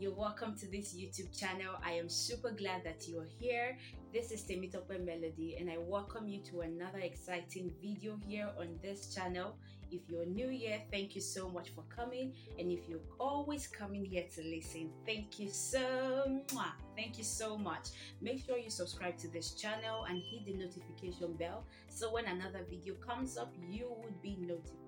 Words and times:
You're 0.00 0.14
welcome 0.14 0.56
to 0.58 0.70
this 0.70 0.94
YouTube 0.94 1.36
channel. 1.36 1.74
I 1.84 1.90
am 1.90 2.08
super 2.08 2.52
glad 2.52 2.84
that 2.84 3.08
you're 3.08 3.26
here. 3.40 3.76
This 4.12 4.30
is 4.30 4.42
Temitope 4.42 5.04
Melody, 5.04 5.56
and 5.58 5.68
I 5.68 5.78
welcome 5.78 6.28
you 6.28 6.38
to 6.50 6.60
another 6.60 7.00
exciting 7.00 7.72
video 7.82 8.16
here 8.24 8.48
on 8.60 8.78
this 8.80 9.12
channel. 9.12 9.56
If 9.90 10.02
you're 10.08 10.24
new 10.24 10.50
here, 10.50 10.80
thank 10.92 11.16
you 11.16 11.20
so 11.20 11.48
much 11.48 11.70
for 11.70 11.82
coming. 11.88 12.32
And 12.60 12.70
if 12.70 12.88
you're 12.88 13.08
always 13.18 13.66
coming 13.66 14.04
here 14.04 14.26
to 14.36 14.42
listen, 14.44 14.90
thank 15.04 15.40
you 15.40 15.48
so 15.50 16.44
much. 16.54 16.78
Thank 16.94 17.18
you 17.18 17.24
so 17.24 17.58
much. 17.58 17.88
Make 18.20 18.46
sure 18.46 18.56
you 18.56 18.70
subscribe 18.70 19.18
to 19.18 19.28
this 19.28 19.50
channel 19.54 20.04
and 20.08 20.22
hit 20.30 20.46
the 20.46 20.54
notification 20.64 21.32
bell 21.32 21.64
so 21.88 22.12
when 22.12 22.26
another 22.26 22.60
video 22.70 22.94
comes 22.94 23.36
up, 23.36 23.52
you 23.68 23.92
would 24.04 24.22
be 24.22 24.36
notified. 24.38 24.87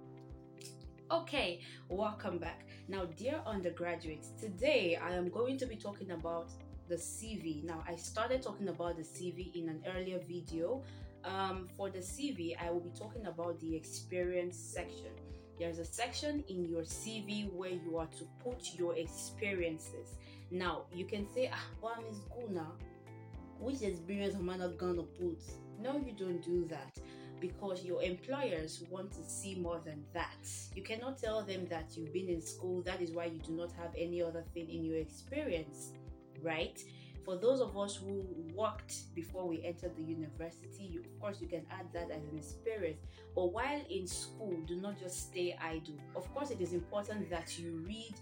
Okay, 1.12 1.58
welcome 1.88 2.38
back. 2.38 2.60
Now, 2.86 3.04
dear 3.04 3.42
undergraduates, 3.44 4.28
today 4.40 4.96
I 5.02 5.12
am 5.12 5.28
going 5.28 5.58
to 5.58 5.66
be 5.66 5.74
talking 5.74 6.12
about 6.12 6.52
the 6.88 6.94
CV. 6.94 7.64
Now, 7.64 7.82
I 7.84 7.96
started 7.96 8.44
talking 8.44 8.68
about 8.68 8.96
the 8.96 9.02
CV 9.02 9.52
in 9.56 9.68
an 9.68 9.82
earlier 9.92 10.20
video. 10.20 10.84
Um, 11.24 11.66
for 11.76 11.90
the 11.90 11.98
CV, 11.98 12.56
I 12.64 12.70
will 12.70 12.78
be 12.78 12.96
talking 12.96 13.26
about 13.26 13.58
the 13.58 13.74
experience 13.74 14.56
section. 14.56 15.10
There's 15.58 15.80
a 15.80 15.84
section 15.84 16.44
in 16.48 16.64
your 16.64 16.82
CV 16.82 17.52
where 17.52 17.72
you 17.72 17.98
are 17.98 18.06
to 18.06 18.24
put 18.44 18.78
your 18.78 18.94
experiences. 18.94 20.14
Now, 20.52 20.82
you 20.94 21.06
can 21.06 21.26
say, 21.34 21.50
ah, 21.52 21.66
well, 21.82 21.94
I'm 21.98 22.06
in 22.06 22.14
school 22.14 22.48
now. 22.52 22.74
Which 23.58 23.82
experience 23.82 24.36
am 24.36 24.48
I 24.48 24.58
not 24.58 24.78
gonna 24.78 25.02
put? 25.02 25.42
No, 25.80 26.00
you 26.06 26.12
don't 26.12 26.40
do 26.40 26.68
that 26.68 26.96
because 27.40 27.84
your 27.84 28.02
employers 28.02 28.82
want 28.90 29.12
to 29.12 29.24
see 29.24 29.54
more 29.54 29.80
than 29.84 30.04
that. 30.12 30.48
You 30.74 30.82
cannot 30.82 31.18
tell 31.18 31.42
them 31.42 31.66
that 31.70 31.96
you've 31.96 32.12
been 32.12 32.28
in 32.28 32.40
school, 32.40 32.82
that 32.82 33.00
is 33.00 33.12
why 33.12 33.26
you 33.26 33.38
do 33.38 33.52
not 33.52 33.72
have 33.72 33.90
any 33.96 34.22
other 34.22 34.44
thing 34.54 34.68
in 34.68 34.84
your 34.84 34.96
experience, 34.96 35.92
right? 36.42 36.80
For 37.24 37.36
those 37.36 37.60
of 37.60 37.76
us 37.76 37.96
who 37.96 38.24
worked 38.54 39.14
before 39.14 39.46
we 39.46 39.62
entered 39.64 39.94
the 39.96 40.02
university, 40.02 40.84
you, 40.84 41.00
of 41.00 41.20
course, 41.20 41.40
you 41.40 41.48
can 41.48 41.66
add 41.70 41.86
that 41.92 42.10
as 42.10 42.24
an 42.24 42.36
experience. 42.36 42.98
But 43.34 43.52
while 43.52 43.80
in 43.90 44.06
school, 44.06 44.56
do 44.66 44.76
not 44.76 44.98
just 44.98 45.30
stay 45.30 45.56
idle. 45.62 45.98
Of 46.16 46.32
course, 46.34 46.50
it 46.50 46.60
is 46.60 46.72
important 46.72 47.28
that 47.30 47.58
you 47.58 47.84
read 47.86 48.14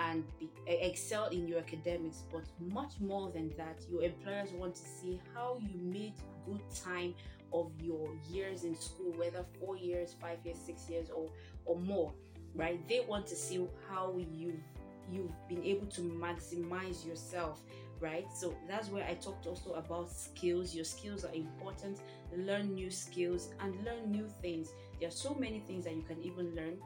and 0.00 0.24
be, 0.38 0.48
excel 0.66 1.26
in 1.26 1.46
your 1.46 1.58
academics, 1.58 2.24
but 2.32 2.44
much 2.58 2.94
more 2.98 3.30
than 3.30 3.52
that, 3.56 3.82
your 3.90 4.02
employers 4.02 4.50
want 4.52 4.74
to 4.74 4.82
see 4.82 5.20
how 5.34 5.58
you 5.60 5.78
made 5.78 6.14
good 6.46 6.62
time 6.74 7.14
of 7.60 7.72
your 7.80 8.08
years 8.28 8.64
in 8.64 8.78
school, 8.78 9.12
whether 9.16 9.44
four 9.60 9.76
years, 9.76 10.14
five 10.20 10.38
years, 10.44 10.58
six 10.58 10.88
years, 10.88 11.08
or 11.10 11.30
or 11.64 11.78
more, 11.78 12.12
right? 12.54 12.86
They 12.88 13.00
want 13.00 13.26
to 13.28 13.36
see 13.36 13.66
how 13.88 14.14
you've 14.16 14.62
you've 15.10 15.48
been 15.48 15.62
able 15.64 15.86
to 15.86 16.00
maximize 16.00 17.06
yourself 17.06 17.60
right? 17.98 18.26
So 18.34 18.54
that's 18.68 18.90
where 18.90 19.06
i 19.06 19.14
talked 19.14 19.46
also 19.46 19.72
about 19.72 20.10
skills. 20.10 20.74
Your 20.74 20.84
skills 20.84 21.24
are 21.24 21.32
important. 21.32 22.00
Learn 22.36 22.74
new 22.74 22.90
skills 22.90 23.48
and 23.60 23.74
learn 23.86 24.10
new 24.10 24.28
things. 24.42 24.68
There 25.00 25.08
are 25.08 25.18
so 25.26 25.34
many 25.34 25.60
things 25.60 25.84
that 25.84 25.96
you 25.96 26.02
can 26.02 26.22
even 26.22 26.54
learn. 26.54 26.76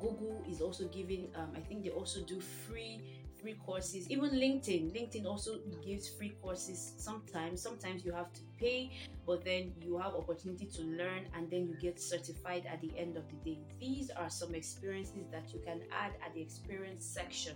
Google 0.00 0.44
is 0.48 0.60
also 0.60 0.84
giving 0.88 1.28
um, 1.34 1.50
i 1.56 1.60
think 1.60 1.82
they 1.82 1.90
also 1.90 2.20
do 2.22 2.40
free 2.40 3.00
free 3.40 3.56
courses. 3.66 4.10
Even 4.10 4.30
linkedin 4.30 4.92
linkedin 4.92 5.26
also 5.26 5.58
gives 5.84 6.08
free 6.08 6.34
courses 6.42 6.94
sometimes. 6.98 7.62
Sometimes 7.62 8.04
you 8.04 8.12
have 8.12 8.32
to 8.32 8.40
pay 8.58 8.90
but 9.26 9.44
then 9.44 9.72
you 9.82 9.98
have 9.98 10.14
opportunity 10.14 10.66
to 10.66 10.82
learn 10.82 11.26
and 11.34 11.50
then 11.50 11.66
you 11.66 11.74
get 11.80 12.00
certified 12.00 12.66
at 12.66 12.80
the 12.80 12.90
end 12.96 13.16
of 13.16 13.24
the 13.28 13.36
day. 13.50 13.58
These 13.80 14.10
are 14.10 14.30
some 14.30 14.54
experiences 14.54 15.26
that 15.30 15.52
you 15.52 15.60
can 15.60 15.82
add 15.92 16.12
at 16.24 16.34
the 16.34 16.40
experience 16.40 17.04
section. 17.04 17.54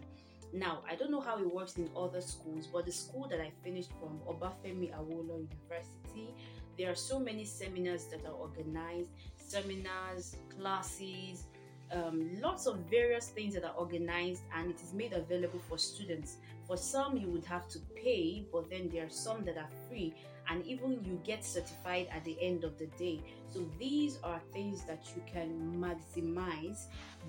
Now 0.52 0.82
i 0.88 0.94
don't 0.94 1.10
know 1.10 1.20
how 1.20 1.38
it 1.38 1.54
works 1.54 1.76
in 1.78 1.88
other 1.96 2.20
schools 2.20 2.68
but 2.70 2.84
the 2.84 2.92
school 2.92 3.26
that 3.30 3.40
i 3.40 3.50
finished 3.64 3.90
from 3.98 4.20
obafemi 4.28 4.92
awolowo 4.92 5.46
university 5.48 6.34
there 6.76 6.90
are 6.90 6.94
so 6.94 7.18
many 7.18 7.44
seminars 7.44 8.04
that 8.06 8.24
are 8.26 8.32
organized 8.34 9.08
seminars 9.36 10.36
classes 10.58 11.44
um, 11.92 12.30
lots 12.40 12.66
of 12.66 12.78
various 12.90 13.28
things 13.28 13.54
that 13.54 13.64
are 13.64 13.74
organized 13.74 14.42
and 14.56 14.70
it 14.70 14.80
is 14.82 14.92
made 14.92 15.12
available 15.12 15.60
for 15.68 15.78
students. 15.78 16.36
For 16.66 16.76
some, 16.76 17.16
you 17.16 17.28
would 17.28 17.44
have 17.44 17.68
to 17.68 17.78
pay, 17.94 18.46
but 18.52 18.70
then 18.70 18.88
there 18.92 19.06
are 19.06 19.10
some 19.10 19.44
that 19.44 19.56
are 19.56 19.68
free, 19.88 20.14
and 20.48 20.64
even 20.64 21.04
you 21.04 21.20
get 21.24 21.44
certified 21.44 22.08
at 22.10 22.24
the 22.24 22.36
end 22.40 22.64
of 22.64 22.78
the 22.78 22.86
day. 22.98 23.20
So, 23.50 23.68
these 23.78 24.18
are 24.22 24.40
things 24.52 24.84
that 24.84 25.04
you 25.14 25.22
can 25.30 25.76
maximize. 25.76 26.86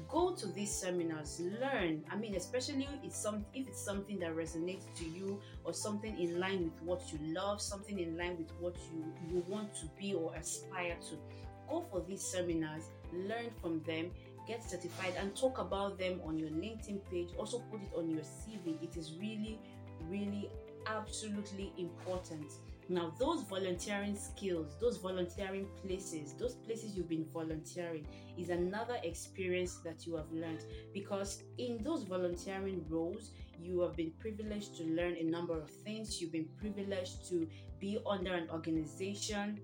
Go 0.08 0.34
to 0.36 0.48
these 0.48 0.72
seminars, 0.72 1.42
learn. 1.60 2.04
I 2.12 2.16
mean, 2.16 2.36
especially 2.36 2.88
it's 3.04 3.18
some, 3.18 3.44
if 3.54 3.68
it's 3.68 3.84
something 3.84 4.20
that 4.20 4.36
resonates 4.36 4.86
to 4.96 5.06
you 5.06 5.40
or 5.64 5.74
something 5.74 6.18
in 6.18 6.40
line 6.40 6.64
with 6.64 6.82
what 6.84 7.02
you 7.12 7.20
love, 7.34 7.60
something 7.62 8.00
in 8.00 8.18
line 8.18 8.38
with 8.38 8.52
what 8.60 8.76
you, 8.94 9.04
you 9.30 9.44
want 9.48 9.74
to 9.76 9.88
be 10.00 10.14
or 10.14 10.34
aspire 10.36 10.96
to. 11.10 11.18
Go 11.70 11.86
for 11.92 12.02
these 12.08 12.22
seminars, 12.22 12.84
learn 13.12 13.50
from 13.62 13.82
them 13.84 14.12
get 14.48 14.64
certified 14.64 15.14
and 15.20 15.36
talk 15.36 15.58
about 15.60 15.98
them 15.98 16.22
on 16.26 16.38
your 16.38 16.50
LinkedIn 16.50 17.02
page. 17.10 17.30
Also, 17.38 17.60
put 17.72 17.82
it 17.82 17.92
on 17.96 18.10
your 18.10 18.22
CV. 18.22 18.82
It 18.82 18.98
is 18.98 19.14
really, 19.20 19.60
really 20.08 20.50
absolutely 20.88 21.74
important. 21.78 22.52
Now, 22.90 23.14
those 23.18 23.44
volunteering 23.44 24.16
skills, 24.16 24.76
those 24.82 24.98
volunteering 24.98 25.68
places, 25.86 26.34
those 26.34 26.56
places 26.56 26.96
you've 26.96 27.08
been 27.08 27.26
volunteering 27.34 28.06
is 28.38 28.50
another 28.50 28.98
experience 29.04 29.78
that 29.86 30.06
you 30.06 30.18
have 30.18 30.30
learned 30.32 30.66
because 30.94 31.44
in 31.58 31.82
those 31.82 32.04
volunteering 32.04 32.84
roles, 32.90 33.32
you 33.62 33.80
have 33.82 33.96
been 33.96 34.12
privileged 34.20 34.76
to 34.78 34.84
learn 34.84 35.16
a 35.16 35.24
number 35.24 35.58
of 35.58 35.70
things. 35.70 36.22
You've 36.22 36.34
been 36.34 36.50
privileged 36.60 37.28
to 37.30 37.48
be 37.80 38.00
under 38.06 38.34
an 38.34 38.50
organization, 38.50 39.60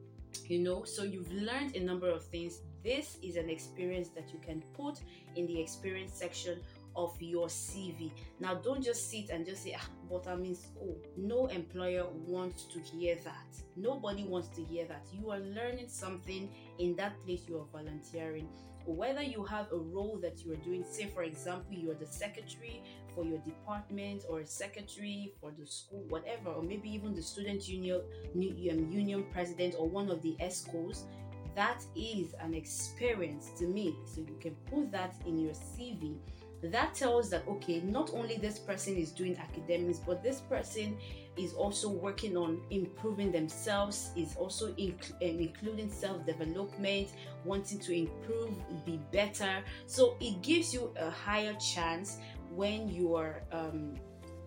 you 0.48 0.60
know, 0.60 0.84
so 0.86 1.04
you've 1.04 1.32
learned 1.32 1.76
a 1.76 1.84
number 1.84 2.10
of 2.10 2.24
things 2.24 2.62
this 2.84 3.18
is 3.22 3.36
an 3.36 3.50
experience 3.50 4.10
that 4.10 4.32
you 4.32 4.40
can 4.40 4.62
put 4.74 5.00
in 5.36 5.46
the 5.48 5.60
experience 5.60 6.14
section 6.14 6.60
of 6.96 7.16
your 7.22 7.48
CV. 7.48 8.12
Now, 8.40 8.56
don't 8.56 8.84
just 8.84 9.10
sit 9.10 9.30
and 9.30 9.46
just 9.46 9.64
say, 9.64 9.76
ah, 9.78 9.88
but 10.10 10.28
I'm 10.28 10.44
in 10.44 10.56
school. 10.56 10.98
No 11.18 11.48
employer 11.48 12.06
wants 12.26 12.64
to 12.66 12.80
hear 12.80 13.16
that. 13.24 13.48
Nobody 13.76 14.24
wants 14.24 14.50
to 14.50 14.64
hear 14.64 14.86
that. 14.88 15.06
You 15.14 15.32
are 15.32 15.40
learning 15.40 15.88
something 15.88 16.50
in 16.80 16.96
that 16.96 17.20
place 17.26 17.42
you 17.48 17.58
are 17.60 17.66
volunteering. 17.72 18.48
Whether 18.86 19.22
you 19.22 19.44
have 19.44 19.72
a 19.72 19.78
role 19.78 20.18
that 20.22 20.44
you 20.44 20.54
are 20.54 20.58
doing, 20.58 20.84
say, 20.90 21.12
for 21.14 21.24
example, 21.24 21.76
you're 21.76 21.94
the 21.94 22.08
secretary 22.08 22.82
for 23.14 23.24
your 23.24 23.38
department 23.40 24.24
or 24.28 24.40
a 24.40 24.46
secretary 24.46 25.34
for 25.40 25.52
the 25.58 25.66
school, 25.66 26.04
whatever, 26.10 26.50
or 26.50 26.64
maybe 26.64 26.90
even 26.90 27.14
the 27.14 27.22
student 27.22 27.68
union, 27.68 28.02
union 28.34 29.26
president 29.32 29.76
or 29.78 29.88
one 29.88 30.10
of 30.10 30.22
the 30.24 30.36
EXCOs, 30.42 31.04
that 31.56 31.84
is 31.96 32.34
an 32.42 32.54
experience 32.54 33.52
to 33.60 33.66
me. 33.66 33.96
So 34.06 34.22
you 34.22 34.38
can 34.40 34.56
put 34.72 34.92
that 34.92 35.16
in 35.26 35.38
your 35.40 35.54
CV. 35.54 36.18
That 36.62 36.94
tells 36.94 37.30
that 37.30 37.48
okay, 37.48 37.82
not 37.82 38.12
only 38.14 38.38
this 38.38 38.60
person 38.60 38.98
is 38.98 39.12
doing 39.12 39.38
academics, 39.38 40.00
but 40.00 40.22
this 40.22 40.42
person 40.42 40.98
is 41.38 41.54
also 41.54 41.90
working 41.90 42.36
on 42.36 42.60
improving 42.70 43.32
themselves, 43.32 44.12
is 44.18 44.36
also 44.36 44.74
inc- 44.74 45.12
um, 45.14 45.40
including 45.40 45.90
self 45.90 46.26
development, 46.26 47.10
wanting 47.46 47.80
to 47.80 47.94
improve, 47.94 48.52
be 48.86 49.00
better. 49.12 49.64
So 49.86 50.18
it 50.20 50.42
gives 50.42 50.74
you 50.74 50.94
a 51.00 51.10
higher 51.10 51.54
chance 51.54 52.18
when 52.54 52.90
you 52.90 53.16
are 53.16 53.44
um, 53.54 53.96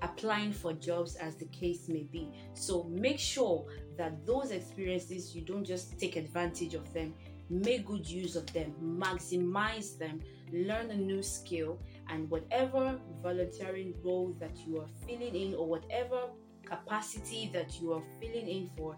applying 0.02 0.52
for 0.52 0.72
jobs 0.72 1.14
as 1.16 1.36
the 1.36 1.46
case 1.46 1.88
may 1.88 2.02
be. 2.02 2.28
So 2.54 2.84
make 2.84 3.18
sure 3.18 3.64
that 3.96 4.26
those 4.26 4.50
experiences 4.50 5.34
you 5.34 5.42
don't 5.42 5.64
just 5.64 5.98
take 5.98 6.16
advantage 6.16 6.74
of 6.74 6.92
them, 6.92 7.14
make 7.48 7.86
good 7.86 8.08
use 8.08 8.36
of 8.36 8.52
them, 8.52 8.74
maximize 8.82 9.96
them, 9.98 10.20
learn 10.52 10.90
a 10.90 10.96
new 10.96 11.22
skill, 11.22 11.78
and 12.08 12.28
whatever 12.30 12.98
volunteering 13.22 13.94
role 14.02 14.34
that 14.40 14.56
you 14.66 14.80
are 14.80 14.88
filling 15.06 15.34
in 15.34 15.54
or 15.54 15.66
whatever 15.66 16.28
capacity 16.64 17.50
that 17.52 17.80
you 17.80 17.92
are 17.92 18.02
filling 18.20 18.48
in 18.48 18.70
for, 18.76 18.96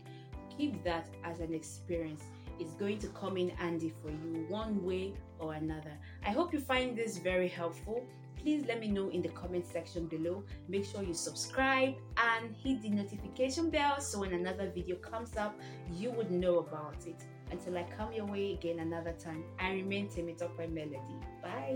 keep 0.56 0.82
that 0.84 1.06
as 1.24 1.40
an 1.40 1.52
experience. 1.52 2.22
It's 2.60 2.74
going 2.74 2.98
to 3.00 3.08
come 3.08 3.36
in 3.36 3.48
handy 3.50 3.92
for 4.00 4.10
you 4.10 4.46
one 4.48 4.82
way 4.84 5.14
or 5.38 5.54
another. 5.54 5.92
I 6.24 6.30
hope 6.30 6.52
you 6.52 6.60
find 6.60 6.96
this 6.96 7.18
very 7.18 7.48
helpful 7.48 8.06
please 8.42 8.64
let 8.66 8.80
me 8.80 8.88
know 8.88 9.08
in 9.08 9.22
the 9.22 9.28
comment 9.30 9.66
section 9.66 10.06
below. 10.06 10.44
Make 10.68 10.84
sure 10.84 11.02
you 11.02 11.14
subscribe 11.14 11.94
and 12.16 12.54
hit 12.62 12.82
the 12.82 12.90
notification 12.90 13.70
bell 13.70 14.00
so 14.00 14.20
when 14.20 14.32
another 14.32 14.70
video 14.74 14.96
comes 14.96 15.36
up, 15.36 15.58
you 15.92 16.10
would 16.10 16.30
know 16.30 16.58
about 16.58 17.06
it. 17.06 17.22
Until 17.50 17.78
I 17.78 17.84
come 17.96 18.12
your 18.12 18.26
way 18.26 18.52
again 18.52 18.80
another 18.80 19.12
time, 19.12 19.44
I 19.58 19.72
remain 19.72 20.08
Temitope 20.08 20.68
Melody. 20.70 20.98
Bye. 21.42 21.72